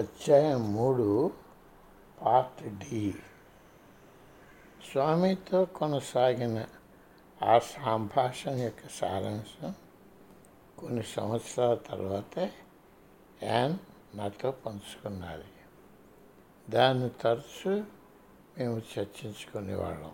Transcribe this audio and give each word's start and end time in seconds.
అధ్యాయం 0.00 0.74
మూడు 0.74 1.30
part 2.22 2.62
D. 2.78 3.14
స్వామితో 4.92 5.64
కొనసాగిన 5.64 6.58
ఆ 7.42 7.58
సంభాషణ 7.58 8.50
యొక్క 8.58 8.88
సారాంశం 8.88 9.74
కొన్ని 10.78 11.02
సంవత్సరాల 11.02 11.74
తర్వాత 11.74 12.38
యాన్ 13.42 13.76
నాతో 14.14 14.50
పంచుకున్నది 14.50 15.52
దాన్ని 16.70 17.08
తరచూ 17.08 17.82
మేము 18.58 18.82
చర్చించుకునేవాళ్ళం 18.90 20.12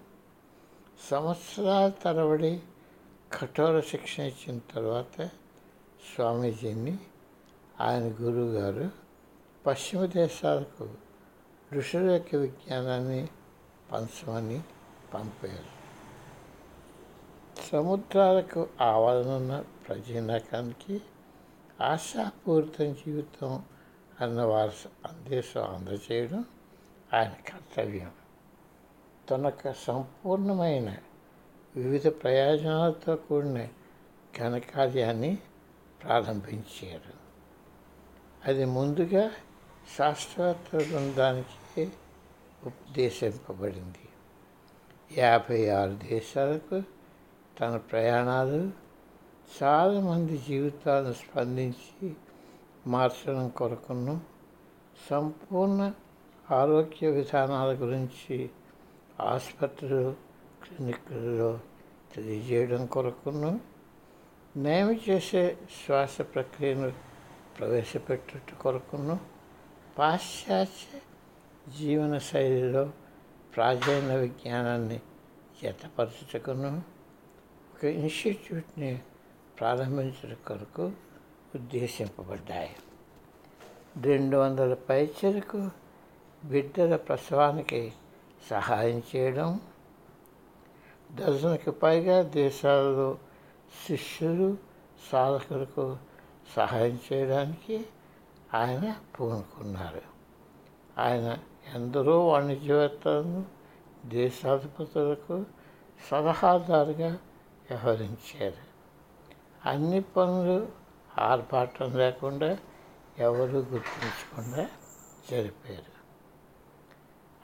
సంవత్సరాల 1.11 1.89
తరబడి 1.89 2.63
కఠోర 3.33 3.81
శిక్షణ 3.81 4.23
ఇచ్చిన 4.25 4.59
తర్వాత 4.75 5.17
స్వామీజీని 6.15 6.99
ఆయన 7.81 8.13
గురువు 8.23 8.53
గారు 8.53 9.06
పశ్చిమ 9.67 10.07
దేశాలకు 10.07 10.89
ఋషుల 11.73 12.11
యొక్క 12.11 12.35
విజ్ఞానాన్ని 12.35 13.29
పంచమని 13.93 14.63
పంపారు. 15.15 15.77
సముద్రాలకు 17.73 18.69
ఆవరణున్న 18.81 19.65
ప్రజీనకానికి 19.89 21.01
ఆశాపూరితం 21.81 22.93
జీవితం 22.93 23.65
అన్న 24.21 24.43
వారి 24.43 24.71
సందేశం 24.71 25.65
అందజేయడం 25.65 26.45
ఆయన 27.15 27.29
కర్తవ్యం. 27.29 28.13
తనకు 29.31 29.73
సంపూర్ణమైన 29.73 30.97
వివిధ 31.77 32.07
ప్రయోజనాలతో 32.07 33.17
కూడిన 33.17 33.67
ఘనకార్యాన్ని 34.39 35.39
ప్రారంభించారు. 36.03 37.27
అది 38.45 38.65
ముందుగా 38.65 39.31
శాస్త్రవేత్త 39.95 40.77
బృందానికి 40.77 41.85
ఉపదేశింపబడింది. 42.67 44.05
యాభై 45.19 45.69
ఆరు 45.69 45.95
దేశాలకు 46.11 46.83
తన 47.61 47.77
ప్రయాణాలు 47.77 48.71
చాలామంది 49.61 50.39
జీవితాలను 50.39 51.13
స్పందించి 51.13 52.17
మార్చడం 52.87 53.49
కొరకును 53.49 54.21
సంపూర్ణ 55.11 55.93
ఆరోగ్య 56.51 57.11
విధానాల 57.11 57.71
గురించి 57.77 58.51
ఆసుపత్రులు 59.21 60.15
క్లినిక్లలో 60.65 61.61
తెలియజేయడం 62.15 62.87
కొరకును 62.87 63.61
నేను 64.57 64.93
చేసే 64.93 65.57
శ్వాస 65.77 66.21
ప్రక్రియను 66.35 66.93
ప్రవేశపెట్టుట 67.59 68.55
కొరకును 68.61 69.36
పాశ్చాత్య 69.99 70.99
జీవన 71.73 72.19
శైలిలో 72.19 72.91
ప్రాచీన 73.57 74.15
విజ్ఞానాన్ని 74.15 75.01
జతపరచుటకును 75.63 76.83
ఒక 77.75 77.85
ఇన్స్టిట్యూట్ని 77.85 79.03
ప్రారంభించడం 79.61 80.37
కొరకు 80.49 80.93
ఉద్దేశింపబడ్డాయి. 81.55 82.77
రెండు 84.03 84.37
వందల 84.37 84.75
పైచలకు 84.75 85.71
బిడ్డల 86.45 86.97
ప్రసవానికి 86.97 87.93
సహాయం 88.51 89.03
చేయడం 89.17 89.61
డజన్కి 91.15 91.71
పైగా 91.71 92.23
దేశాలలో 92.23 93.19
శిష్యులు 93.87 94.57
సాధకులకు 95.13 95.97
సహాయం 96.57 96.99
చేయడానికి 97.13 97.87
ఆయన 98.55 98.97
పూనుకున్నారు 99.21 100.03
ఆయన 100.99 101.39
ఎందరో 101.75 102.27
వాణిజ్యవేత్తలను 102.27 103.45
దేశాధిపతులకు 104.07 105.45
సలహాదారుగా 106.11 107.19
వ్యవహరించారు. 107.71 108.67
అన్ని 109.69 110.01
పనులు 110.01 110.69
ఆర్భాటం 111.19 111.97
లేకుండా 111.97 112.59
ఎవరు 113.19 113.57
గుర్తించకుండా 113.57 114.69
జరిపారు. 115.31 115.97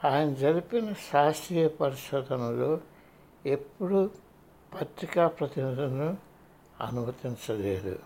ఆయన 0.07 0.33
జరిపిన 0.33 0.93
శాస్త్రీయ 0.93 1.67
పరిశోధనలో 1.67 2.79
ఎప్పుడూ 3.45 4.09
పత్రికా 4.81 5.27
ప్రతినిధులను 5.27 6.17
అనుమతించలేదు. 6.81 7.99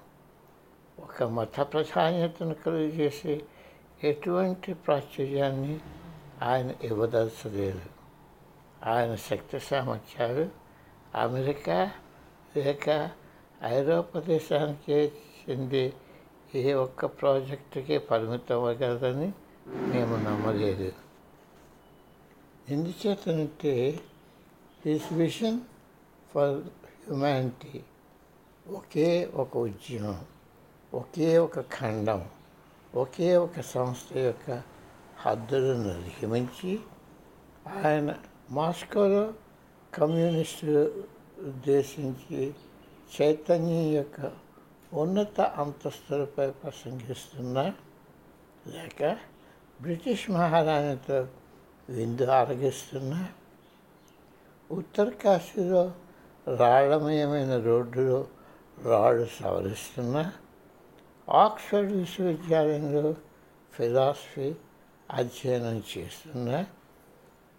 ఒక 0.99 1.23
మత 1.23 1.59
ప్రాధాన్యతను 1.59 2.53
కలిగజేసే 2.53 3.41
ఎటువంటి 4.03 4.73
ప్రాచుర్యాన్ని 4.73 5.79
ఆయన 6.41 6.73
ఇవ్వదలచలేదు. 6.81 7.81
ఆయన 8.83 9.15
శక్తి 9.15 9.59
సామర్థ్యాలు 9.59 10.49
అమెరికా 11.15 11.91
లేక 12.57 13.11
ఐరోపా 13.63 14.19
దేశానికే 14.19 15.11
చెంది 15.49 15.93
ఏ 16.55 16.73
ఒక్క 16.73 17.05
ప్రాజెక్టుకి 17.05 17.97
పరిమితం 17.97 18.55
అవ్వగలదని 18.55 19.31
మేము 19.67 20.15
నమ్మలేదు. 20.15 20.91
ఎందుచేతనంటే 22.69 23.99
హిస్ 24.85 25.13
విషన్ 25.13 25.59
ఫర్ 26.31 26.61
హ్యుమానిటీ 27.05 27.83
ఒకే 28.67 29.31
ఒక 29.33 29.57
ఉద్యమం. 29.57 30.25
ఒకే 30.91 31.29
ఒక 31.37 31.59
ఖండం 31.73 32.21
ఒకే 32.95 33.29
ఒక 33.37 33.61
సంస్థ 33.71 34.17
యొక్క 34.19 34.49
హద్దులను 35.21 35.89
అధిగమించి 35.89 36.71
ఆయన 37.77 38.09
మాస్కోలో 38.51 39.23
కమ్యూనిస్టులు 39.93 40.83
ఉద్దేశించి 41.43 42.39
చైతన్యం 43.11 43.87
యొక్క 43.93 44.19
ఉన్నత 44.93 45.41
అంతస్తులపై 45.57 46.47
ప్రసంగిస్తున్నా 46.61 47.65
లేక 48.67 49.01
బ్రిటిష్ 49.79 50.25
మహారాణితో 50.29 51.19
విందు 51.89 52.25
ఆరగిస్తున్నా 52.31 53.21
ఉత్తర 54.69 55.09
కాశీలో 55.23 55.83
రాళ్ళమయమైన 56.47 57.53
రోడ్డులో 57.61 58.19
రాళ్ళు 58.85 59.27
సవరిస్తున్నా 59.37 60.23
ఆక్స్ఫర్డ్ 61.29 61.91
విశ్వవిద్యాలయంలో 61.91 63.15
ఫిలాసఫీ 63.73 64.55
అధ్యయనం 65.11 65.83
చేస్తున్న 65.97 66.65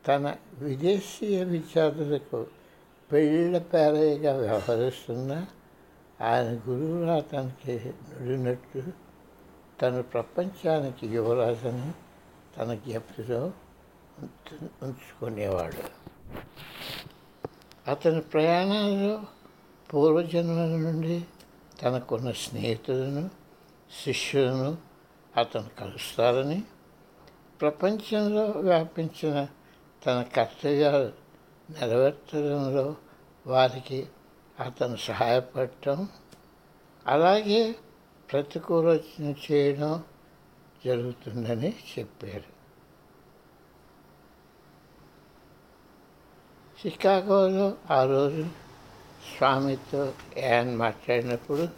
తన 0.09 0.37
విదేశీయ 0.59 1.45
విద్యార్థులకు 1.45 2.47
పెళ్ళిళ్ళ 3.13 3.59
పేరయ్యగా 3.59 4.37
వ్యవహరిస్తున్న 4.37 5.47
ఆయన 6.21 6.47
గురువులు 6.47 7.11
అతనికి 7.11 7.93
నుడినట్టు 8.21 8.83
తను 9.83 10.03
ప్రపంచానికి 10.03 11.07
యువరాజని 11.07 11.93
తన 12.57 12.75
జ్ఞప్తిలో 12.75 13.53
ఉంచుకునేవాడు. 14.83 15.83
అతని 17.91 18.21
ప్రయాణాల్లో 18.21 19.23
పూర్వజన్మల 19.95 20.67
నుండి 20.67 21.25
తనకున్న 21.83 22.31
స్నేహితులను 22.31 23.31
శిష్యులను 23.93 24.79
అతను 25.37 25.69
కలుస్తారని 25.79 26.63
ప్రపంచంలో 27.61 28.45
వ్యాపించిన 28.47 29.49
తన 30.07 30.23
కర్తవ్యాలు 30.23 31.13
నెరవేర్చడంలో 31.73 32.97
వారికి 33.47 34.07
అతను 34.61 34.97
సహాయపడటం 34.97 36.09
అలాగే 37.07 37.77
ప్రతికూలచన 38.33 39.35
చేయడం 39.51 40.05
జరుగుతుందని 40.85 41.77
చెప్పారు. 41.99 42.59
చికాగోలో 46.87 47.77
ఆ 47.91 48.05
రోజు 48.05 48.43
స్వామితో 49.37 50.13
యాన్ 50.37 50.77
మాట్లాడినప్పుడు 50.77 51.69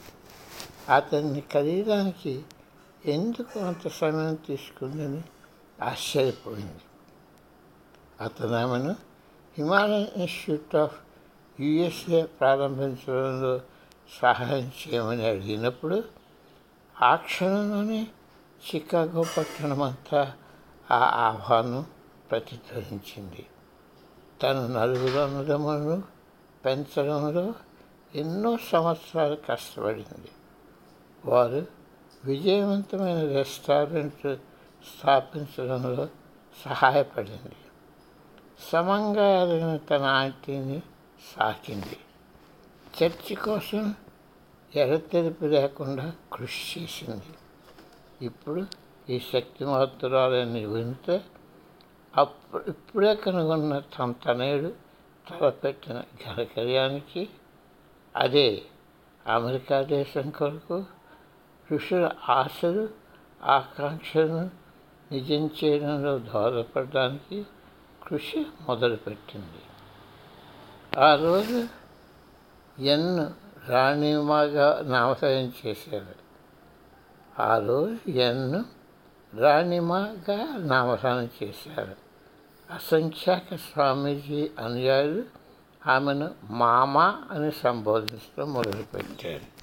అతన్ని 0.89 1.41
కలియడానికి 1.41 2.43
ఎందుకు 3.07 3.59
అంత 3.59 3.89
సమయం 3.89 4.35
తీసుకుందని 4.35 5.23
ఆశ్చర్యపోయింది. 5.85 6.81
అతను 8.21 8.55
ఆమెను 8.55 8.97
హిమాలయన్ 9.59 10.21
ఇన్స్టిట్యూట్ 10.21 10.77
ఆఫ్ 10.77 10.99
యుఎస్ఏ 11.61 12.23
ప్రారంభించడంలో 12.23 13.61
సహాయం 14.23 14.73
చేయమని 14.89 15.29
అడిగినప్పుడు 15.29 16.05
ఆ 17.03 17.17
క్షణంలోనే 17.17 18.07
చికాగో 18.75 19.25
పట్టణం 19.37 19.83
అంతా 19.83 20.35
ఆ 20.91 20.99
ఆహ్వానం 20.99 21.87
ప్రతిధ్వనించింది. 22.31 23.47
తను 24.43 24.67
నలుగురు 24.67 25.19
అన్నదమ్ములను 25.19 26.03
పెంచడంలో 26.65 27.55
ఎన్నో 28.15 28.59
సంవత్సరాలు 28.73 29.37
కష్టపడింది. 29.49 30.29
వారు 31.25 31.67
విజయవంతమైన 32.25 33.33
రెస్టారెంట్ 33.33 34.37
స్థాపించడంలో 34.99 36.09
సహాయపడింది. 36.65 37.57
సమంగా 38.73 39.43
ఎదిగిన 39.43 39.77
తన 39.77 40.03
ఆంటీని 40.03 40.83
సాకింది. 41.37 41.97
చర్చి 43.03 43.35
కోసం 43.35 43.95
ఎడతెరిపి 44.77 45.47
లేకుండా 45.47 46.13
కృషి 46.33 46.81
చేసింది. 46.81 47.35
ఇప్పుడు 48.25 48.67
ఈ 49.09 49.21
శక్తిమంతురాలని 49.21 50.67
వింటే 50.67 51.25
అప్పుడు 52.17 52.65
ఇప్పుడే 52.69 53.15
కనుగొన్న 53.15 53.79
తన 53.79 54.13
తనేడు 54.13 54.73
తలపెట్టిన 55.29 56.03
ఘనకర్యానికి 56.27 57.29
అదే 58.17 58.63
అమెరికా 59.27 59.83
దేశం 59.83 60.31
కొరకు 60.31 60.85
ఋషుల 61.73 62.11
ఆశలు 62.29 62.89
ఆకాంక్షలను 63.45 64.51
నిజం 65.13 65.51
చేయడంలో 65.65 66.19
దోహదపడడానికి 66.19 67.47
కృషి 68.09 68.47
మొదలుపెట్టింది. 68.69 69.63
ఆ 71.01 71.15
రోజు 71.15 71.69
ఎన్ను 72.81 73.35
రాణిమాగా 73.69 74.83
నామకరణం 74.83 75.53
చేశారు. 75.67 76.21
ఆ 77.43 77.59
రోజు 77.59 78.11
ఎన్ను 78.11 78.65
రాణిమాగా 79.37 80.57
నామకరణం 80.57 81.29
చేశారు. 81.43 81.97
అసంఖ్యాక 82.75 83.55
స్వామీజీ 83.55 84.51
అనుయాయులు 84.59 85.23
ఆమెను 85.87 86.31
మామ 86.51 86.99
అని 87.31 87.53
సంబోధించడం 87.53 88.53
మొదలుపెట్టారు. 88.53 89.60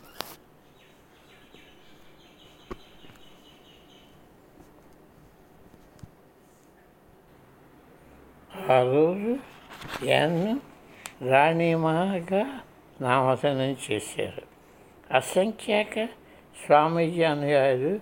ఆ 8.69 8.83
రోజు 8.83 9.37
ఎన్ను 10.05 10.61
రాణిమాగా 11.29 12.59
నామకరణం 13.01 13.77
చేశారు. 13.91 14.41
అసంఖ్యాక 15.13 16.05
స్వామీజీ 16.65 17.23
అనుయాయులు 17.23 17.99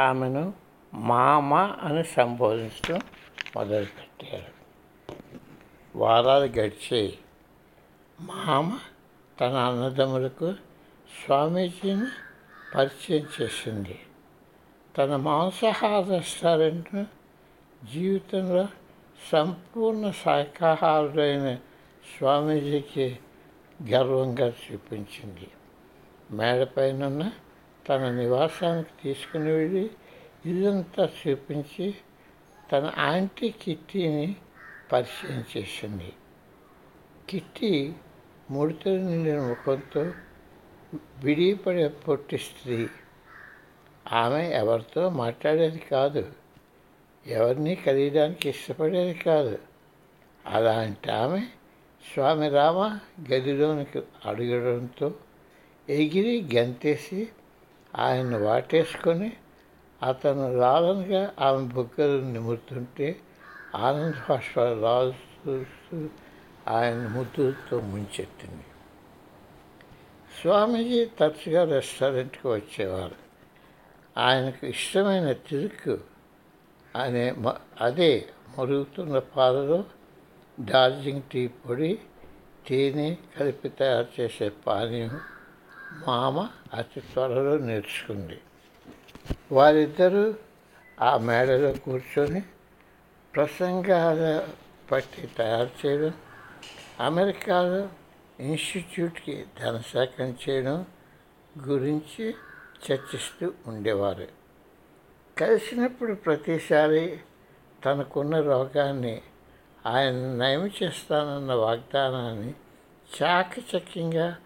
ఆమెను 0.00 0.52
మామ 0.94 1.54
అని 1.54 2.04
సంబోధించడం 2.04 3.00
మొదలుపెట్టారు. 3.56 4.52
వారాలు 5.98 6.44
గడిచి 6.44 7.14
మామ 8.20 8.78
తన 9.40 9.54
అన్నదమ్ములకు 9.54 10.54
స్వామీజీని 11.24 12.06
పరిచయం 12.74 13.26
చేసింది. 13.40 13.98
తన 14.98 15.16
మాంసాహార 15.16 16.14
రెస్టారెంట్ను 16.14 17.06
జీవితంలో 17.92 18.68
సంపూర్ణ 19.30 20.10
శాఖాహారుడైన 20.10 21.54
స్వామీజీకి 22.18 23.18
గర్వంగా 23.90 24.48
చూపించింది. 24.48 25.48
మేడపైనున్న 26.30 27.32
తన 27.88 28.10
నివాసానికి 28.10 28.88
తీసుకుని 29.02 29.52
వెళ్ళి 29.52 29.90
ఇల్లంతా 30.46 31.10
చూపించి 31.28 31.94
తన 32.72 32.92
ఆంటీ 32.98 33.50
కిట్టీని 33.50 34.36
పరిచయం 34.92 35.44
చేసింది. 35.56 36.12
కిట్టి 37.28 37.94
ముడితలు 38.50 38.98
నిండిన 38.98 39.40
ముఖంతో 39.40 40.12
విడిపడే 41.24 41.88
పొట్టి 41.88 42.38
స్త్రీ. 42.38 42.88
ఆమె 44.12 44.50
ఎవరితో 44.50 45.08
మాట్లాడేది 45.08 45.78
కాదు. 45.78 46.32
ఎవరిని 47.26 47.74
కలియడానికి 47.74 48.48
ఇష్టపడేది 48.48 49.14
కాదు. 49.14 49.58
అలాంటి 50.46 51.10
ఆమె 51.10 51.40
స్వామి 52.14 52.48
రామ 52.48 52.98
గదిలోనికి 53.32 53.98
అడగడంతో 54.24 55.14
ఎగిరి 55.88 56.48
గంతేసి 56.54 57.28
ఆయన 57.96 58.36
వాటేసుకొని 58.36 59.32
అతను 60.08 60.56
లాలనగా 60.56 61.34
ఆమె 61.40 61.66
బుగ్గలు 61.66 62.20
నిమురుతుంటే 62.20 63.16
ఆనంద 63.74 64.14
భాషలు 64.28 64.82
రాలుస్తూ 64.82 66.08
ఆయన 66.68 67.08
ముద్దులతో 67.08 67.80
ముంచెత్తింది. 67.80 68.64
స్వామీజీ 70.42 71.04
తరచుగా 71.04 71.64
రెస్టారెంట్కి 71.64 72.48
వచ్చేవారు. 72.48 73.14
ఆయనకు 74.16 74.66
ఇష్టమైన 74.66 75.32
తిరుకు 75.32 76.15
అనే 76.96 77.32
మ- 77.32 77.60
అదే 77.80 78.28
మరుగుతున్న 78.58 79.18
పాలలో 79.18 79.84
డార్జిలింగ్ 80.60 81.22
టీ 81.32 81.46
పొడి 81.46 81.98
తేనె 82.68 83.16
కలిపి 83.38 83.68
తయారు 83.68 84.20
చేసే 84.20 84.48
పానీయం 84.48 85.20
మామ 86.06 86.48
అతి 86.74 87.00
త్వరలో 87.00 87.58
నేర్చుకుంది. 87.58 88.40
వారిద్దరూ 89.52 90.34
ఆ 91.00 91.18
మేడలో 91.18 91.72
కూర్చొని 91.72 92.42
ప్రసంగాల 93.34 94.48
పట్టి 94.92 95.26
తయారు 95.26 95.86
చేయడం 95.86 96.14
అమెరికాలో 97.00 97.88
ఇన్స్టిట్యూట్కి 98.40 99.44
ధన 99.60 99.78
సేకరణ 99.78 100.32
చేయడం 100.48 100.86
గురించి 101.68 102.34
చర్చిస్తూ 102.86 103.52
ఉండేవారు. 103.66 104.26
కలిసినప్పుడు 105.38 106.14
ప్రతిసారి 106.14 107.18
తనకున్న 107.84 108.40
రోగాన్ని 108.40 109.22
ఆయన 109.86 110.14
నయం 110.14 110.70
చేస్తానన్న 110.82 111.52
వాగ్దానాన్ని 111.52 112.54
చాకచక్యంగా 113.22 114.36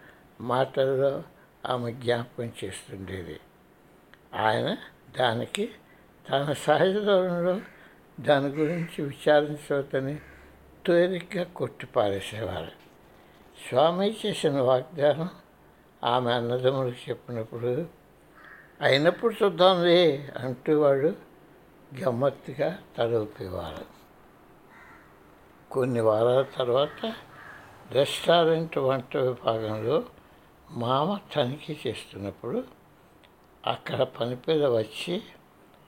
మాటల్లో 0.41 1.23
ఆమె 1.65 1.91
జ్ఞాపకం 1.91 2.51
చేస్తుండేది. 2.63 3.39
ఆయన 4.33 4.77
దానికి 5.19 5.71
తన 6.29 6.53
సహజ 6.53 6.93
దూరంలో 6.93 7.61
దాని 8.19 8.47
గురించి 8.47 9.01
విచారించవద్దని 9.01 10.15
తేలిగ్గా 10.87 11.43
కొట్టిపారేసేవారు. 11.43 12.71
స్వామి 13.69 14.17
చేసిన 14.25 14.61
వాగ్దానం 14.61 15.29
ఆమె 16.03 16.31
అన్నదమ్ములకు 16.31 17.09
చెప్పినప్పుడు 17.09 18.00
అయినప్పుడు 18.81 19.33
చూద్దాంలే 19.33 20.29
అంటూ 20.37 20.81
వాడు 20.81 21.09
గమ్మత్తుగా 21.99 22.69
తలూపేవారు 22.97 23.85
కొన్ని 25.71 26.01
వారాల 26.01 26.41
తర్వాత 26.57 26.99
రెస్టారెంట్ 27.91 28.77
వంట 28.77 29.17
విభాగంలో 29.17 30.03
మామ 30.71 31.19
తనిఖీ 31.33 31.77
చేస్తున్నప్పుడు 31.87 32.63
అక్కడ 33.65 34.01
పనిపేద 34.01 34.63
వచ్చి 34.65 35.21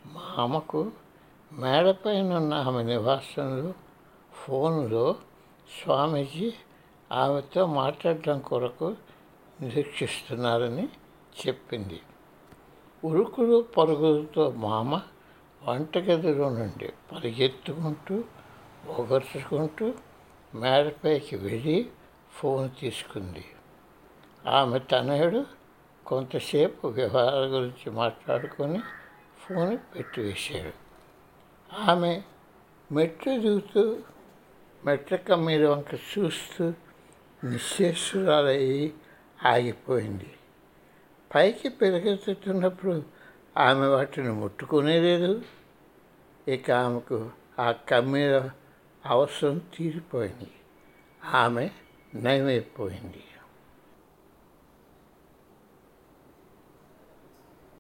మామకు 0.06 0.92
మేడపైన 1.52 2.38
ఉన్న 2.38 2.54
ఆమె 2.54 2.84
నివాసంలో 2.84 3.74
ఫోన్లో 4.34 5.16
స్వామీజీ 5.82 6.54
ఆమెతో 7.12 7.66
మాట్లాడడం 7.66 8.40
కొరకు 8.40 8.96
నిరీక్షిస్తున్నారని 9.62 10.90
చెప్పింది. 11.42 12.00
ఉరుకులు 13.04 13.66
పరుగులతో 13.78 14.52
మామ 14.52 15.02
వంటగదిలో 15.64 16.50
నుండి 16.50 16.90
పరిగెత్తుకుంటూ 17.12 18.24
ఒగర్చుకుంటూ 18.88 19.94
మేడపైకి 20.56 21.36
వెళ్ళి 21.36 21.90
ఫోన్ 22.32 22.70
తీసుకుంది. 22.80 23.46
ఆమె 24.48 24.80
తనయుడు 24.80 25.46
కొంతసేపు 26.06 26.88
వివాహాల 26.88 27.46
గురించి 27.46 27.90
మాట్లాడుకొని 27.90 28.80
ఫోన్ 29.38 29.78
పెట్టివేశాడు. 29.78 30.74
ఆమె 31.92 32.22
మెట్లు 32.92 33.40
దిగుతూ 33.40 33.98
మెట్ల 34.86 35.16
కమ్మీల 35.16 35.70
వంక 35.70 35.94
చూస్తూ 35.94 36.74
నిశ్చేష్టురాలయ్యి 37.44 38.94
ఆగిపోయింది. 39.46 40.34
పైకి 41.36 41.70
పెరిగెత్తుతున్నప్పుడు 41.70 43.04
ఆమె 43.58 43.88
వాటిని 43.88 44.32
ముట్టుకునే 44.32 45.00
లేదు 45.00 45.42
ఇక 46.48 46.72
ఆమెకు 46.72 47.32
ఆ 47.60 47.72
కమ్మీల 47.72 48.50
అవసరం 49.06 49.62
తీరిపోయింది. 49.78 50.52
ఆమె 51.26 51.70
నయమైపోయింది. 52.16 53.24